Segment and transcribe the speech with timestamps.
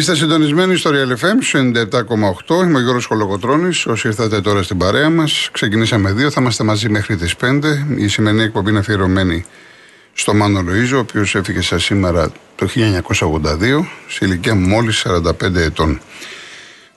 [0.00, 1.56] Είστε συντονισμένοι στο Real FM
[2.48, 2.64] 97,8.
[2.64, 3.68] Είμαι ο Γιώργος Κολοκοτρόνη.
[3.86, 6.30] Όσοι ήρθατε τώρα στην παρέα μας, ξεκινήσαμε δύο.
[6.30, 7.86] Θα είμαστε μαζί μέχρι τις 5.
[7.96, 9.44] Η σημερινή εκπομπή είναι αφιερωμένη
[10.12, 16.00] στο Μάνο Λοίζο, ο οποίος έφυγε σα σήμερα το 1982, σε ηλικία μόλις 45 ετών.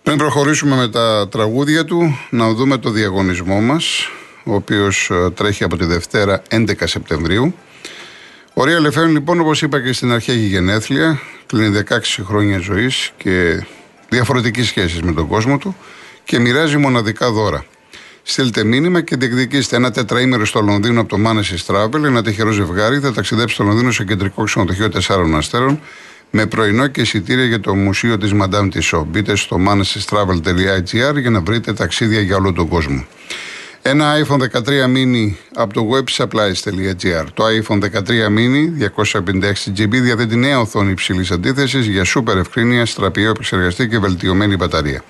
[0.04, 4.10] Πριν προχωρήσουμε με τα τραγούδια του, να δούμε το διαγωνισμό μας,
[4.44, 7.56] ο οποίος ε, τρέχει από τη Δευτέρα 11 Σεπτεμβρίου.
[8.56, 11.20] Ο Real FM, λοιπόν, όπως είπα και στην αρχή, έχει γενέθλια.
[11.46, 13.66] Κλείνει 16 χρόνια ζωής και
[14.10, 15.76] διαφορετική σχέση με τον κόσμο του
[16.24, 17.66] και μοιράζει μοναδικά δώρα.
[18.24, 22.04] Στείλτε μήνυμα και διεκδικήστε ένα τετραήμερο στο Λονδίνο από το Manesis Travel.
[22.04, 25.80] Ένα τυχερό ζευγάρι θα ταξιδέψει στο Λονδίνο σε κεντρικό ξενοδοχείο 4 αστέρων
[26.32, 29.04] με πρωινό και εισιτήρια για το μουσείο της Madame Tissot.
[29.08, 33.06] Μπείτε στο manesistravel.gr για να βρείτε ταξίδια για όλο τον κόσμο.
[33.86, 34.46] Ένα iPhone 13
[34.96, 37.26] mini από το websupplies.gr.
[37.34, 37.88] Το iPhone 13
[38.38, 39.44] mini 256
[39.78, 45.04] GB διαθέτει νέα οθόνη υψηλής αντίθεσης για σούπερ ευκρίνεια, στραπιαίο επεξεργαστή και βελτιωμένη μπαταρία.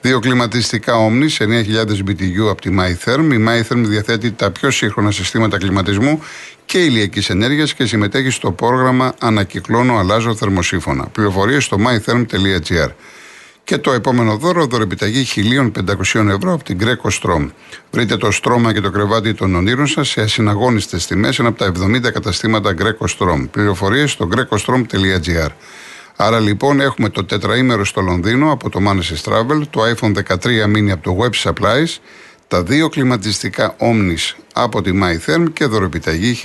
[0.00, 3.32] Δύο κλιματιστικά Omni σε 9000 BTU από τη MyTherm.
[3.32, 6.22] Η MyTherm διαθέτει τα πιο σύγχρονα συστήματα κλιματισμού
[6.64, 11.06] και ηλιακής ενέργειας και συμμετέχει στο πρόγραμμα Ανακυκλώνω, αλλάζω θερμοσύφωνα.
[11.06, 12.88] Πληροφορίες στο mytherm.gr.
[13.68, 15.26] Και το επόμενο δώρο, δωρεπιταγή
[16.14, 17.50] 1.500 ευρώ από την Greco Strom.
[17.90, 21.72] Βρείτε το στρώμα και το κρεβάτι των ονείρων σας σε ασυναγώνιστε τιμές, ένα από τα
[21.86, 23.48] 70 καταστήματα Greco Strom.
[23.50, 25.48] Πληροφορίες στο grecostrom.gr.
[26.16, 30.36] Άρα λοιπόν έχουμε το τετραήμερο στο Λονδίνο από το Manesis Travel, το iPhone 13
[30.76, 31.96] mini από το Web Supplies,
[32.48, 36.40] τα δύο κλιματιστικά Omnis από τη MyTherm και δωρεπιταγή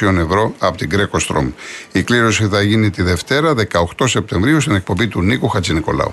[0.00, 1.52] 1.500 ευρώ από την Greco Strom.
[1.92, 6.12] Η κλήρωση θα γίνει τη Δευτέρα 18 Σεπτεμβρίου στην εκπομπή του Νίκου Χατζηνικολάου.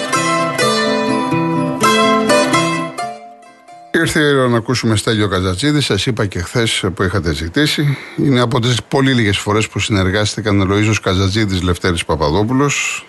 [4.01, 5.81] Ήρθε η ώρα να ακούσουμε Στέλιο Καζατζίδη.
[5.81, 7.97] Σας είπα και χθες που είχατε ζητήσει.
[8.17, 13.05] Είναι από τις πολύ λίγες φορές που συνεργάστηκαν ο Λοίζος Καζατζίδη Λευτέρης Παπαδόπουλος.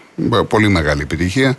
[0.48, 1.56] Πολύ μεγάλη επιτυχία.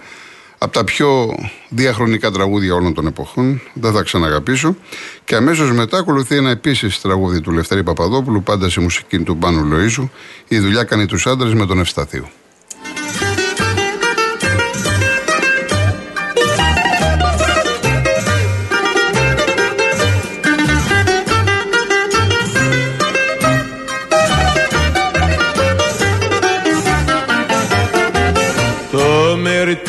[0.57, 1.35] Από τα πιο
[1.69, 3.61] διαχρονικά τραγούδια όλων των εποχών.
[3.73, 4.75] Δεν θα ξαναγαπήσω.
[5.23, 9.65] Και αμέσως μετά ακολουθεί ένα επίσης τραγούδι του Λευτέρη Παπαδόπουλου, πάντα σε μουσική του Πάνου
[9.65, 10.09] Λοίζου.
[10.47, 12.27] Η δουλειά κάνει τους άντρες με τον Ευσταθίου.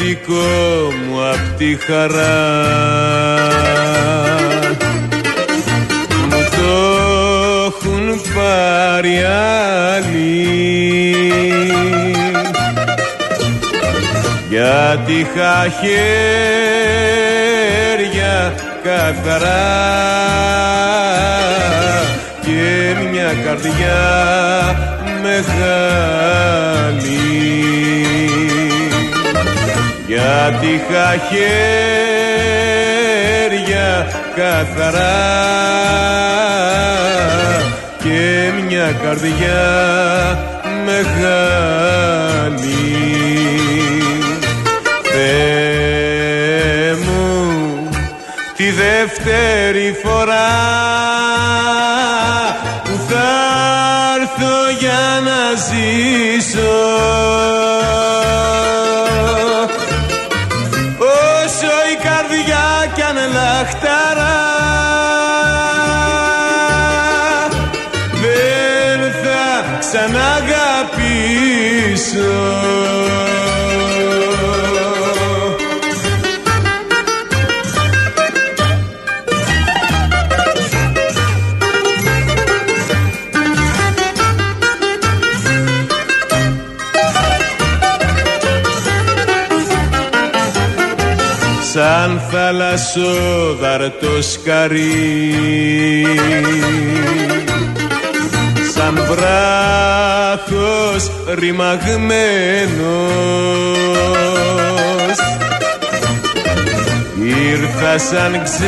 [0.04, 2.42] Δικό μου απ' τη χαρά.
[6.30, 6.74] Μου το
[7.66, 8.04] έχουν
[8.34, 9.16] πάρει
[9.94, 10.36] άλλοι.
[14.48, 16.34] Γιατί είχα χέρια
[18.82, 19.72] καθαρά.
[22.40, 22.62] Και
[23.10, 24.04] μια καρδιά
[25.22, 26.14] μεγάλη
[30.14, 31.08] γιατί είχα
[33.28, 33.88] χέρια
[34.36, 35.32] καθαρά
[38.02, 39.68] και μια καρδιά
[40.84, 41.34] μεγάλη
[45.02, 47.88] Θεέ μου
[48.56, 50.50] τη δεύτερη φορά
[52.84, 53.30] που θα
[54.20, 56.93] έρθω για να ζήσω
[92.94, 96.06] θαλασσόδαρτο σκαρί.
[98.74, 100.30] Σαν βράχος
[101.38, 101.88] ρημαγμένος.
[107.50, 108.64] Ήρθα σαν ξένος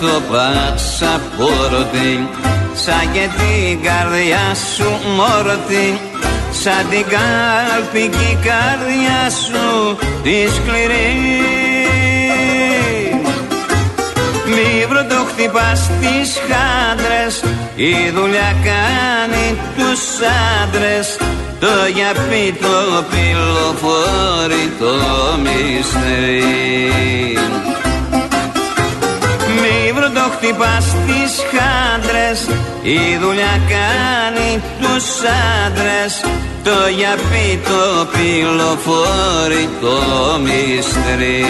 [0.00, 2.12] το πασαπόρτι
[2.74, 6.00] Σαν και την καρδιά σου μόρτι
[6.50, 11.40] Σαν την κάλπικη καρδιά σου τη σκληρή.
[14.46, 17.42] Λίβρο το χτυπάς στις χάντρες
[17.74, 20.00] Η δουλειά κάνει τους
[20.62, 21.16] άντρες.
[21.60, 24.94] Το γιαπί το πυλοφόρι το
[25.42, 26.90] μυστρή
[30.20, 32.40] το χτυπάς στις χάντρες.
[32.82, 35.04] Η δουλειά κάνει τους
[35.66, 36.12] άντρες.
[36.64, 39.98] Το γιαπί το πυλοφόρι το
[40.44, 41.44] μυστρή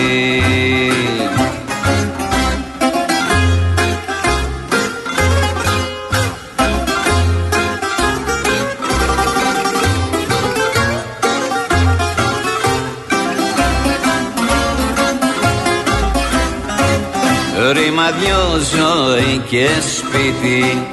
[18.01, 18.45] Ρήμα δυο
[18.77, 19.67] ζωή και
[19.97, 20.87] σπίτι.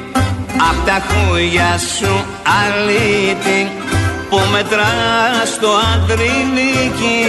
[0.69, 2.25] Απ' τα χούια σου
[2.59, 3.71] αλήτη
[4.29, 7.25] Που μετράς το αντριλίκι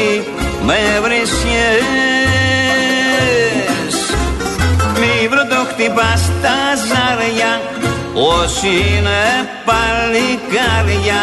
[0.66, 1.44] Με βρισιές.
[4.98, 6.58] Λίβρο το χτυπάς τα
[6.88, 7.60] ζάρια
[8.14, 9.22] Όσοι είναι
[9.64, 11.20] παλικάρια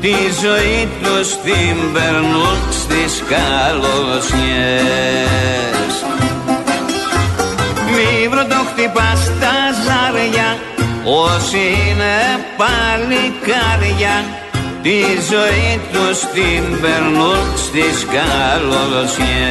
[0.00, 4.16] Τη ζωή τους την περνούν στις καλοσιές.
[5.26, 5.75] Λίβρο
[8.30, 10.58] το χτυπάς τα ζάρια
[11.04, 11.58] Όσοι
[11.88, 12.14] είναι
[12.56, 14.24] παλικάρια
[14.82, 15.00] Τη
[15.30, 19.46] ζωή τους την περνούν στις καλοσιές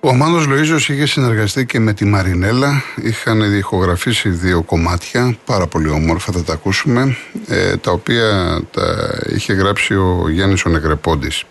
[0.00, 2.82] Ο Μάνος Λοΐζος είχε συνεργαστεί και με τη Μαρινέλα.
[3.02, 7.16] Είχαν διχογραφήσει δύο κομμάτια, πάρα πολύ όμορφα, θα τα ακούσουμε,
[7.48, 11.44] ε, τα οποία τα είχε γράψει ο Γιάννης ο Νεκρεπόντης.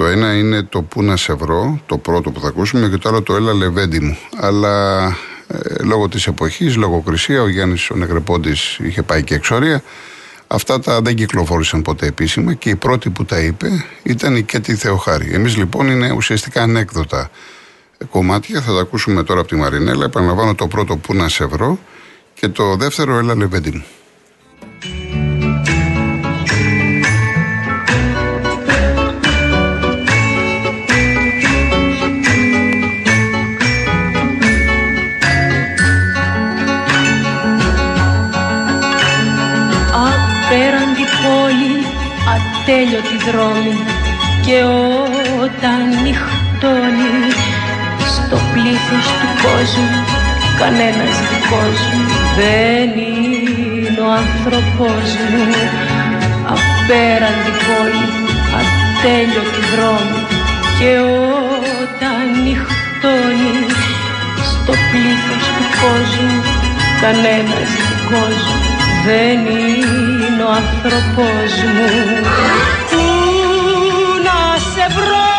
[0.00, 3.08] Το ένα είναι το Πού να σε βρω, το πρώτο που θα ακούσουμε, και το
[3.08, 4.18] άλλο το Έλα Λεβέντι μου.
[4.36, 5.04] Αλλά
[5.46, 9.82] ε, λόγω της εποχής, λογοκρισία, ο Γιάννης ο Νεκρεπόντης είχε πάει και εξορία.
[10.46, 13.68] Αυτά τα δεν κυκλοφόρησαν ποτέ επίσημα και η πρώτη που τα είπε
[14.02, 15.30] ήταν η Κέτη Θεοχάρη.
[15.32, 17.30] Εμείς λοιπόν είναι ουσιαστικά ανέκδοτα
[18.10, 20.04] κομμάτια, θα τα ακούσουμε τώρα από τη Μαρινέλα.
[20.04, 21.78] Επαναλαμβάνω το πρώτο Πού να σε βρω
[22.34, 23.84] και το δεύτερο Έλα Λεβέντι μου.
[42.34, 43.76] Ατέλειωτη δρόμη.
[44.46, 44.58] Και
[45.44, 47.14] όταν νυχτώνει
[48.14, 49.98] στο πλήθος του κόσμου
[50.60, 52.04] κανένας δικός μου
[52.38, 55.44] δεν είναι ο άνθρωπος μου.
[56.54, 58.06] Απέραντη πόλη
[58.60, 60.20] ατέλειωτη δρόμη.
[60.78, 60.92] Και
[61.82, 63.58] όταν νυχτώνει
[64.50, 66.38] στο πλήθος του κόσμου
[67.00, 68.70] κανένας δικός μου
[69.06, 70.19] δεν είναι ο
[70.58, 71.88] άνθρωπος μου
[72.90, 73.04] Πού
[74.26, 75.30] να σε βρω,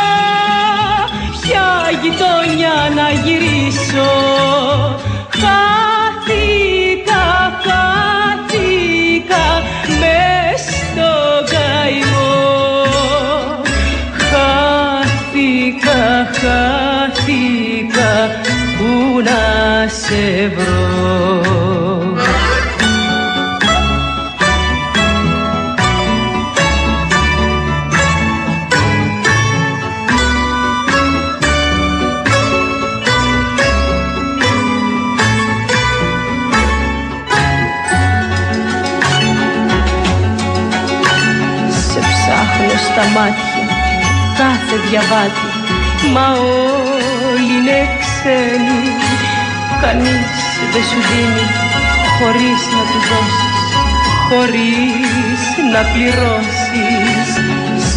[1.42, 1.68] ποια
[2.02, 4.10] γειτονιά να γυρίσω
[48.24, 48.82] είναι ξένοι
[49.82, 51.46] Κανείς δεν σου δίνει
[52.18, 53.70] χωρίς να του δώσεις
[54.30, 57.30] Χωρίς να πληρώσεις.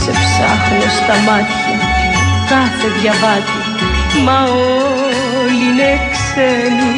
[0.00, 1.76] Σε ψάχνω στα μάτια
[2.48, 3.58] κάθε διαβάτη
[4.24, 6.94] Μα όλοι είναι ξένοι.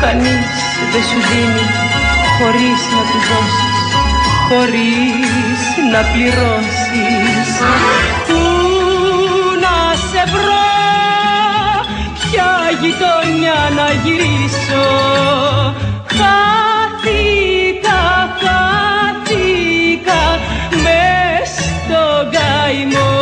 [0.00, 0.58] Κανείς
[0.92, 1.64] δεν σου δίνει
[2.38, 3.72] χωρίς να του δώσεις
[4.48, 5.62] χωρίς
[5.92, 7.48] να πληρώσεις.
[8.26, 8.40] Πού
[9.60, 10.51] να σε βρω, ποια
[12.82, 14.86] γειτονιά να γυρίσω.
[16.16, 18.02] Χάθηκα,
[18.42, 20.22] χάθηκα
[20.84, 23.14] μες στον καημό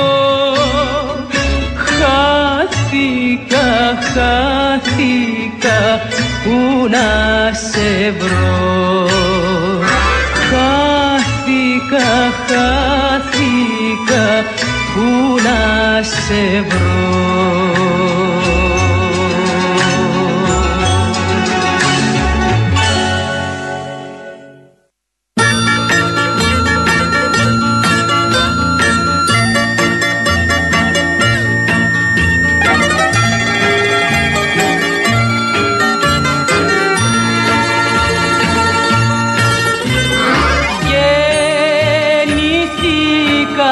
[1.86, 3.68] Χάθηκα,
[4.14, 5.80] χάθηκα
[6.44, 6.56] που
[6.90, 7.08] να
[7.52, 9.06] σε βρω.
[10.50, 12.10] Χάθηκα,
[12.46, 14.26] χάθηκα
[14.94, 15.06] που
[15.44, 15.60] να
[16.02, 16.89] σε βρω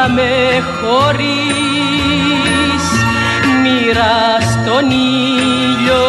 [0.08, 1.24] Γεννηθήκαμε χωρίς
[3.62, 6.06] μοίρα στον ήλιο,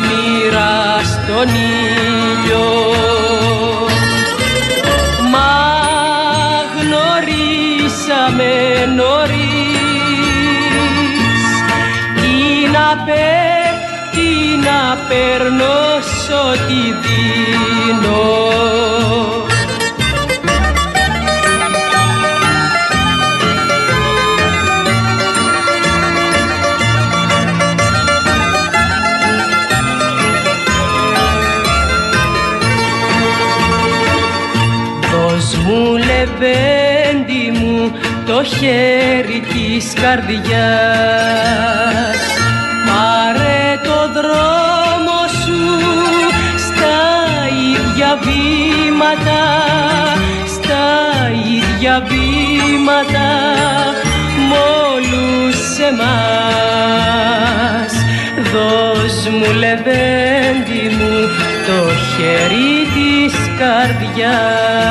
[0.00, 2.68] μοίρα στον ήλιο.
[5.30, 5.52] Μα
[6.76, 8.52] γνωρίσαμε
[8.96, 9.40] νωρίς
[12.22, 14.30] ή να πέφτει
[14.64, 18.59] να παίρνω σ' ό,τι δίνω.
[36.20, 37.92] Μου λεβέντη μου
[38.26, 40.60] το χέρι της καρδιάς.
[42.86, 45.62] Πάρε το δρόμο σου
[46.66, 46.98] στα
[47.72, 49.42] ίδια βήματα
[50.46, 50.86] Στα
[51.56, 53.28] ίδια βήματα
[54.48, 54.54] μ'
[54.92, 55.60] όλους
[55.90, 57.12] εμάς.
[58.52, 61.14] Δώσ' μου λεβέντη μου
[61.66, 61.78] το
[62.16, 64.90] χέρι της καρδιάς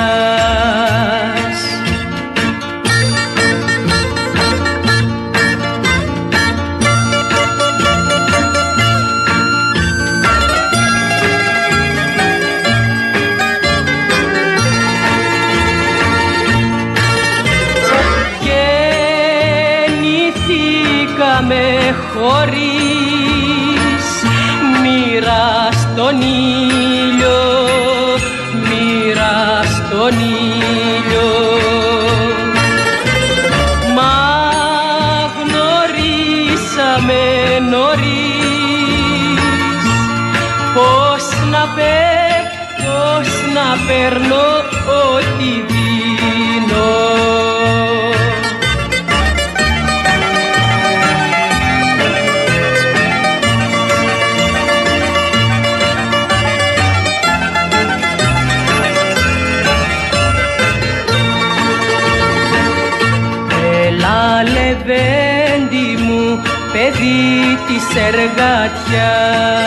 [68.11, 69.59] εργατιάς.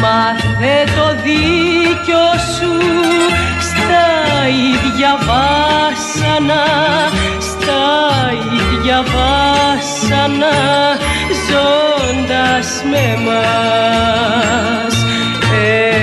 [0.00, 2.74] Μάθε το δίκιο σου
[3.68, 4.06] στα
[4.72, 6.64] ίδια βάσανα
[7.50, 7.84] Στα
[8.54, 10.56] ίδια βάσανα
[11.48, 14.94] ζώντας με μας.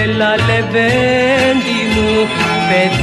[0.04, 2.12] Έλα λεβέντη μου,
[2.68, 3.01] παιδί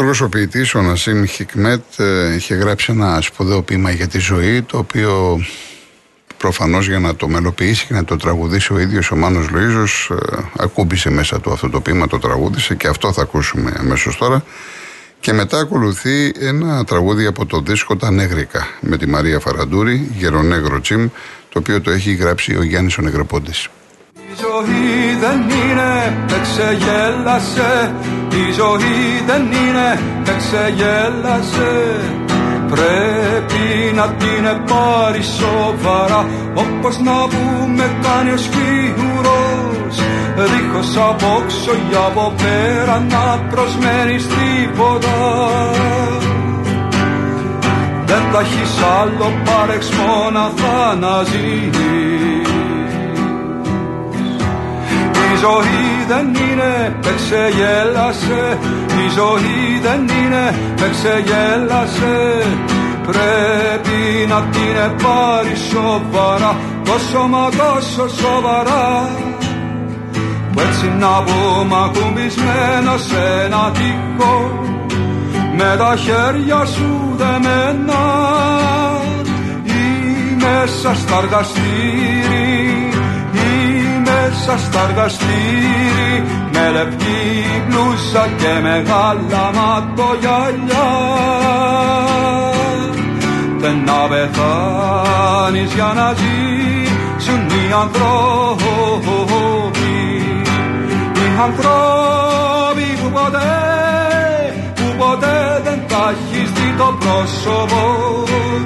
[0.00, 4.18] Ο Τούρκος ο ποιητής, ο Νασίμ Χικμέτ, ε, είχε γράψει ένα σπουδαίο ποίημα για τη
[4.18, 5.40] ζωή, το οποίο
[6.36, 10.42] προφανώς για να το μελοποιήσει και να το τραγουδήσει ο ίδιος ο Μάνος Λοΐζος, ε,
[10.58, 14.44] ακούμπησε μέσα του αυτό το ποίημα, το τραγούδισε και αυτό θα ακούσουμε αμέσως τώρα.
[15.20, 20.80] Και μετά ακολουθεί ένα τραγούδι από το δίσκο Τα Νέγρικα με τη Μαρία Φαραντούρη, Γερονέγρο
[20.80, 21.08] Τσιμ,
[21.48, 23.68] το οποίο το έχει γράψει ο Γιάννης ο Νεγροπόντης.
[24.30, 27.94] Η ζωή δεν είναι, με ξεγέλασε
[28.30, 31.72] Η ζωή δεν είναι, με ξεγέλασε
[32.70, 39.96] Πρέπει να την πάρει σοβαρά Όπως να πούμε κάνει ο σκιουρός
[40.36, 45.40] Δίχως απόξω για από πέρα να προσμένεις τίποτα.
[48.04, 52.39] Δεν θα έχεις άλλο παρεξμό να θαναζείς
[55.32, 58.58] η ζωή δεν είναι, με ξεγέλασε.
[59.04, 60.44] Η ζωή δεν είναι,
[60.80, 62.16] με ξεγέλασε.
[63.06, 66.56] Πρέπει να την πάρει σοβαρά.
[66.84, 69.08] Τόσο μα τόσο σοβαρά.
[70.52, 74.34] Που έτσι να πούμε ακουμπισμένο σε ένα τείχο.
[75.56, 78.02] Με τα χέρια σου δεμένα.
[79.64, 79.80] Ή
[80.42, 81.99] μέσα στα εργαστήρι
[84.50, 87.18] μέσα στα εργαστήρι με λεπτή
[87.66, 90.90] μπλούσα και μεγάλα ματογιαλιά
[93.58, 98.30] δεν να πεθάνεις για να ζήσουν οι ανθρώποι.
[101.14, 103.54] Οι ανθρώποι που ποτέ
[104.74, 107.82] που ποτέ δεν τα έχεις δει το πρόσωπο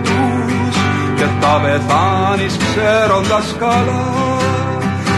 [0.02, 0.76] τους.
[1.16, 4.24] Και θα πεθάνεις ξέροντας καλά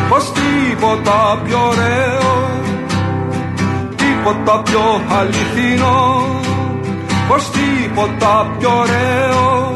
[0.08, 2.46] πως τίποτα πιο ωραίο
[4.26, 6.24] τίποτα πιο αληθινό.
[7.28, 9.74] Πως τίποτα πιο ωραίο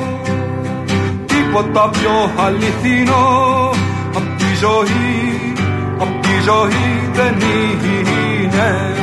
[1.27, 3.71] τίποτα πιο αληθινό.
[4.17, 5.53] Απ' τη ζωή,
[5.99, 9.00] απ' τη ζωή δεν είναι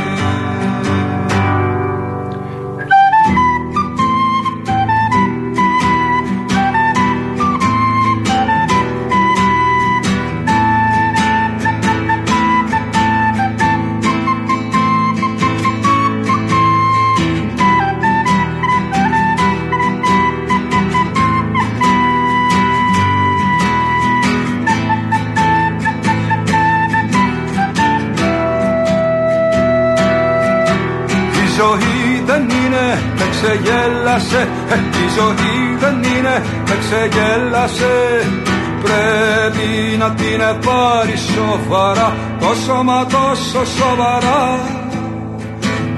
[33.38, 34.48] ξεγέλασε.
[34.70, 37.96] Ε, Η ζωή δεν είναι, με ξεγέλασε.
[38.84, 44.60] Πρέπει να την πάρει σοβαρά Τόσο μα τόσο σοβαρά.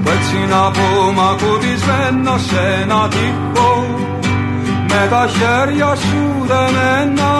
[0.03, 3.85] Που έτσι να πούμε ακουμπισμένο σε ένα τείχο
[4.89, 7.31] Με τα χέρια σου δεμένα.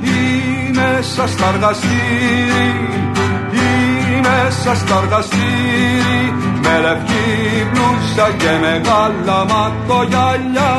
[0.00, 2.88] Ή μέσα στα εργαστήρι
[3.52, 6.25] Ή μέσα στα εργαστήρι
[6.76, 7.24] με λευκή
[7.70, 10.74] μπλούζα και μεγάλα ματογιαλιά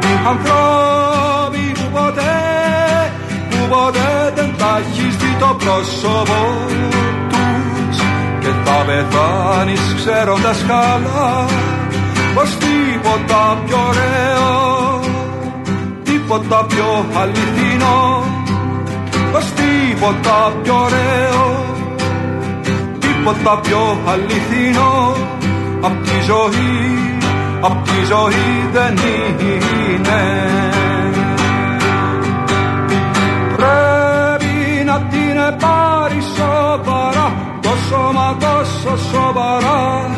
[0.00, 2.40] Οι ανθρώποι που ποτέ
[3.50, 6.40] που ποτέ δεν θα έχεις δει το πρόσωπο
[7.28, 7.98] τους.
[8.40, 11.44] Και θα πεθάνεις ξέροντας καλά
[12.34, 14.81] πως τίποτα πιο ωραίο
[16.22, 18.24] τίποτα πιο αληθινό
[19.32, 21.64] Πως τίποτα πιο ωραίο
[22.98, 25.14] Τίποτα πιο αληθινό.
[25.80, 27.18] Απ' τη ζωή,
[27.60, 30.22] απ' τη ζωή δεν είναι.
[33.56, 40.10] Πρέπει να την πάρει σοβαρά Τόσο μα τόσο σοβαρά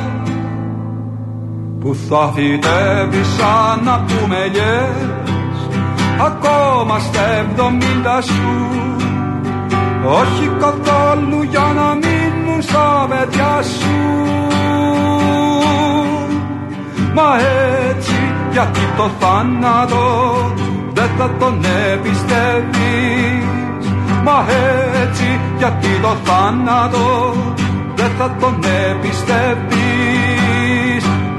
[1.81, 5.24] που θα φυτεύει σαν να πούμε yes
[6.21, 8.75] ακόμα στα εβδομήντα σου.
[10.05, 14.03] Όχι καθόλου για να μείνουν στα παιδιά σου.
[17.15, 17.37] Μα
[17.89, 20.05] έτσι γιατί το θάνατο
[20.93, 23.45] δεν θα τον εμπιστεύεις.
[24.25, 24.45] Μα
[25.03, 27.35] έτσι γιατί το θάνατο
[27.95, 30.24] δεν θα τον εμπιστεύεις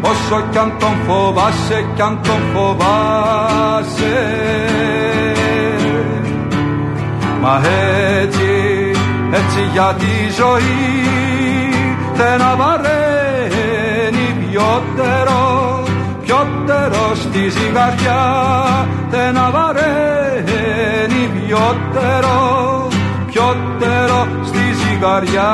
[0.09, 4.17] Όσο κι αν τον φοβάσαι κι αν τον φοβάσαι.
[7.41, 7.61] Μα
[8.21, 8.91] έτσι,
[9.31, 11.03] έτσι για τη ζωή
[12.13, 15.83] δεν βαραίνει πιότερο
[16.23, 18.23] πιότερο στη ζυγαριά.
[19.09, 22.87] Δεν βαραίνει πιότερο
[23.25, 25.53] πιότερο στη ζυγαριά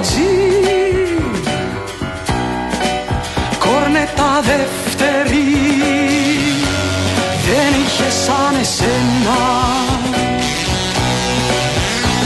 [0.00, 0.48] Τζι.
[3.58, 5.46] Κόρνετα δεύτερη.
[7.46, 9.40] Δεν είχε σαν εσένα.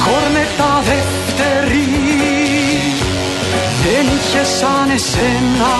[0.04, 1.88] Κόρνετα δεύτερη.
[3.82, 5.72] Δεν είχε σαν εσένα.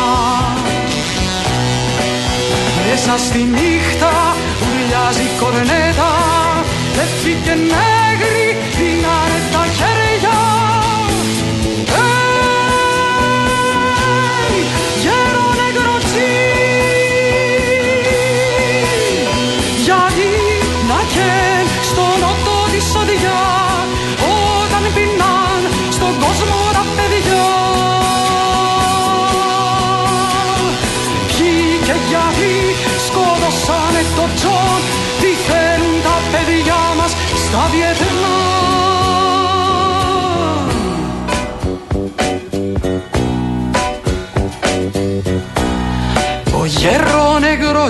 [2.89, 6.13] Μέσα στη νύχτα βουλιάζει κορνέτα.
[7.03, 9.05] Έφυγε νέγρη την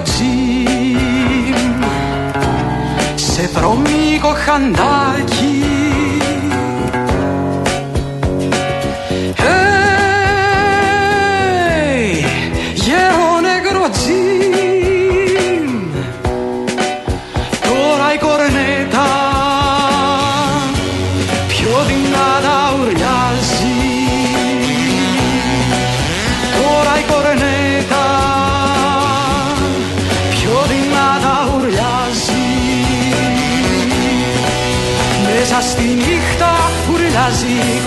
[0.02, 0.64] νεγροτζή
[3.14, 5.71] σε βρωμίκο χαντάκι